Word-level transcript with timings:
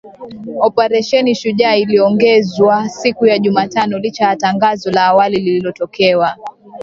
Operesheni 0.59 1.35
Shujaa 1.35 1.75
iliongezwa 1.75 2.89
siku 2.89 3.25
ya 3.25 3.39
Jumatano 3.39 3.99
licha 3.99 4.23
ya 4.25 4.35
tangazo 4.35 4.91
la 4.91 5.05
awali 5.05 5.35
lililotolewa 5.35 6.37